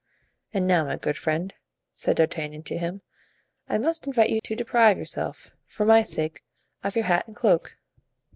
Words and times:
"And 0.51 0.65
now, 0.65 0.85
my 0.85 0.95
good 0.97 1.15
friend," 1.15 1.53
said 1.91 2.15
D'Artagnan 2.15 2.63
to 2.63 2.77
him, 2.79 3.03
"I 3.69 3.77
must 3.77 4.07
invite 4.07 4.31
you 4.31 4.41
to 4.41 4.55
deprive 4.55 4.97
yourself, 4.97 5.51
for 5.67 5.85
my 5.85 6.01
sake, 6.01 6.41
of 6.83 6.95
your 6.95 7.05
hat 7.05 7.27
and 7.27 7.35
cloak." 7.35 7.77